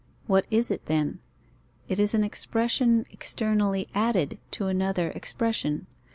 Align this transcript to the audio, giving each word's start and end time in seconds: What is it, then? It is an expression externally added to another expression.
What 0.25 0.47
is 0.49 0.71
it, 0.71 0.87
then? 0.87 1.19
It 1.87 1.99
is 1.99 2.15
an 2.15 2.23
expression 2.23 3.05
externally 3.11 3.87
added 3.93 4.39
to 4.49 4.65
another 4.65 5.11
expression. 5.11 5.85